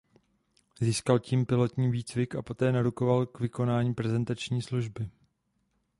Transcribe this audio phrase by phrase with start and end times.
[0.79, 5.09] Získal tím pilotní výcvik a poté narukoval k vykonání prezenční služby.